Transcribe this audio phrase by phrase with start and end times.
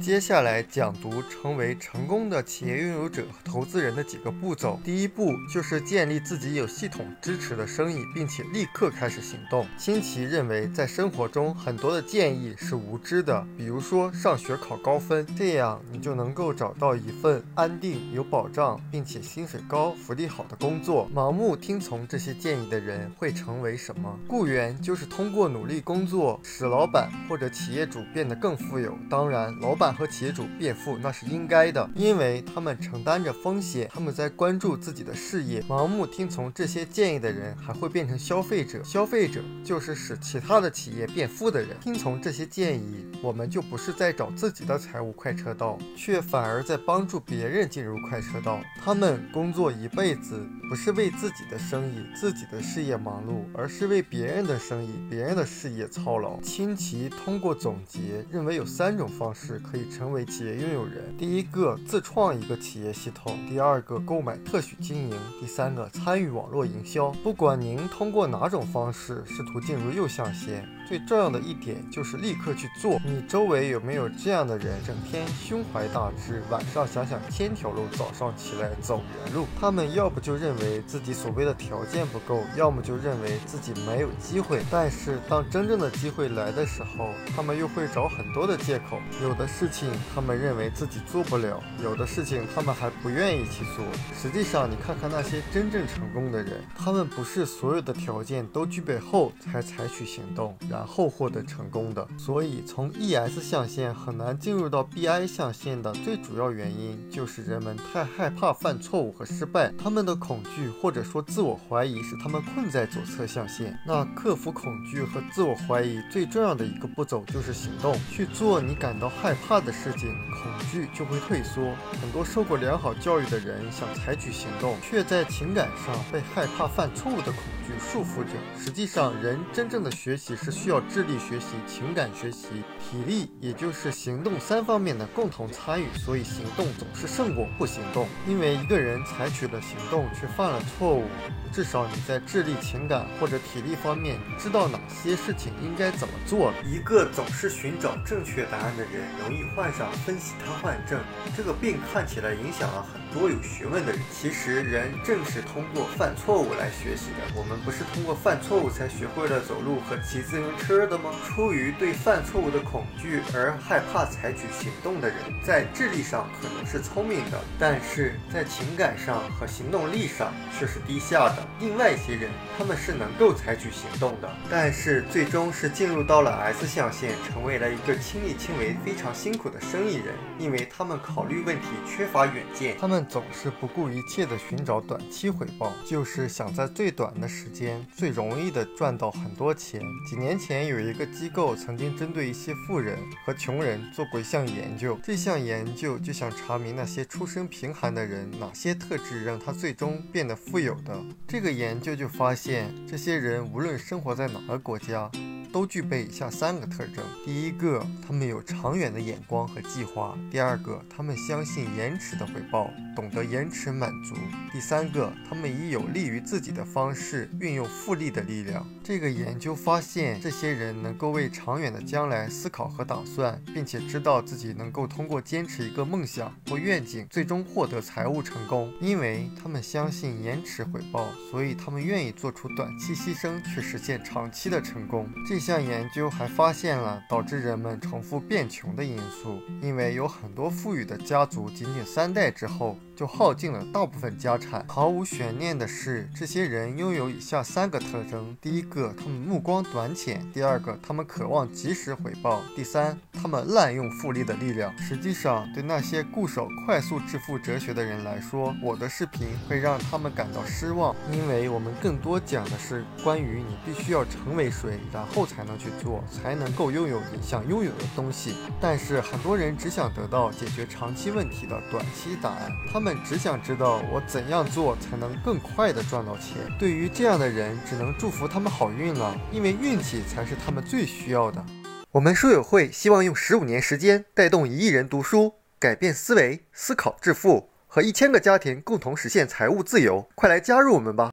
[0.00, 4.78] 接下来讲读成为成功的企业拥有者和投资人的几个步骤。
[4.84, 9.66] 第一步就是建立自己有系统支持的生意，并且立刻开始行动。
[9.78, 21.08] 新奇认为，在生活中很多的建议是无知的，比如说上学考高分，这样你就能够找到一份安定、有保障，并且薪水高、福利好的工作。
[21.14, 24.14] 盲目听从这些建议的人会成为什么？
[24.28, 28.94] 雇员就是通过努力工作，使老板或者企业主变得更富有。
[29.08, 29.85] 当然，老板。
[29.94, 35.62] 和企业主变富那是应该的，因为他们承担着风险，他们在关注自己的事业。
[35.62, 41.76] 盲目听从这些建议的人还会变成消费者，消费者就是使其他的企业变富的人。
[41.80, 48.60] 听从这些建议，我们就不是在找自己的财务快车道，却反而在帮助别人进入快车道。
[48.82, 56.40] 他们工作一辈子，不是为自己的生意、自己的事业忙碌，而是为别人的生意、别人的事业操劳。
[56.40, 59.75] 清奇通过总结认为有三种方式可。
[59.76, 61.14] 以成为企业拥有人。
[61.18, 67.10] 第一个，自创一个企业系统；第二个，购买特许经营；第三个，参与网络营销。
[67.22, 70.66] 不管您通过哪种方式试图进入右象限。
[70.88, 73.00] 最重要的一点就是立刻去做。
[73.04, 79.46] 你周围有没有这样的人，整天胸怀大志，晚上想想千条路，早上起来走原路？
[79.60, 84.62] 他们要不就认为自己所谓的条件不够，要么就认为自己没有机会。
[84.70, 89.00] 但是当真正的机会来的时候，他们又会找很多的借口。
[89.20, 93.84] 有的是事情他们认为自己做不了，有的事情他们还不愿意去做。
[94.14, 100.56] 实际上，你看看那些真正成功的人，他们不是所有的条件都具备后才采取行动。
[100.70, 113.76] 然后获得成功的，所以从 ES 象限很难进入到 BI 象限的最主要原因就是人们太害怕犯错误和失败，他们的恐惧或者说自我怀疑使他们困在左侧象限。
[113.84, 121.74] 那克服恐惧和自我怀疑最重要的一个步骤就是行动，去做你感到害怕的事情，恐惧就会退缩。
[122.00, 128.30] 很多受过良好教育的人想采取行动，却在情感上被害怕犯错误的恐惧束缚着。
[128.62, 130.66] 实际上，人真正的学习是需。
[130.66, 132.48] 要智力学习、情感学习、
[132.80, 138.08] 体力，也就是行动三方面的共同参与，所以行动总是胜过不行动。
[138.26, 141.04] 因为一个人采取了行动却犯了错误，
[141.52, 146.56] 至少你在智力、情感或者体力方面知道哪些事情应该怎么做了。
[146.64, 150.98] 一个总是寻找正确答案的人，容易患上分析瘫痪症。
[151.36, 157.34] 这个病看起来影响了很多有学问的人，其实人正是通过犯错误来学习的。
[157.34, 160.46] 我们不是通过犯错误才学会了走路和骑自行。
[160.58, 161.10] 车的吗？
[161.26, 171.46] 出于对犯错误的恐惧而害怕采取行动的人，在智力上可能是聪明的，但是在情感上和行动力上却是低下的。
[171.60, 189.82] 另外一些人，他们是能够采取行动的，但是最终是进入到了 S 象限，成为了一个亲力亲为、非常辛苦的生意人，因为他们考虑问题缺乏远见，他们总是不顾一切的寻找短期回报，就是想在最短的时间、最容易的赚到很多钱。
[190.08, 190.36] 几年。
[190.46, 200.96] 前有一个机构曾经针对一些富人和穷人做过一项研究，这项研究就想查明那些出身贫寒的人哪些特质让他最终变得富有的。
[201.26, 205.10] 这个研究就发现，这些人无论生活在哪个国家。
[205.56, 214.14] 都具备以下三个特征：第一个，他们有长远的眼光和计划；第二个，他们相信延迟的回报，懂得延迟满足；
[214.52, 218.66] 第三个，他们以有利于自己的方式运用复利的力量。
[218.84, 228.70] 这个研究发现，这些人能够为长远的将来思考和打算，并且知道自己能够通过坚持一个梦想或愿景，最终获得财务成功。
[228.78, 235.08] 因为他们相信延迟回报，所以他们愿意做出短期牺牲，去实现长期的成功。
[235.26, 242.76] 这项研究还发现了导致人们重复变穷的因素，因为有很多富裕的家族，仅仅三代之后。
[242.96, 244.64] 就耗尽了大部分家产。
[244.66, 254.74] 毫无悬念的是，这些人拥有以下三个特征：第一个，他们目光短浅；第二个，他们渴望及时回报；第三，他们滥用复利的力量。
[254.78, 268.34] 实际上，对那些固守快速致富哲学的人来说，我的视频会让他们感到失望，因为我们更多讲的是关于你必须要成为谁，然后才能去做，才能够拥有你想拥有的东西。
[268.60, 272.96] 但是很多人只想得到解决长期问题的短期答案，他们。
[273.04, 276.38] 只想知道我怎样做才能更快的赚到钱。
[276.58, 281.44] 对于这样的人，只能祝福他们好运了，因为运气才是他们最需要的。
[281.92, 290.08] 我们书友会希望用十五年时间带动一亿人读书，改变思维，思考致富，和一千个家庭共同实现财务自由。
[290.14, 291.12] 快来加入我们吧！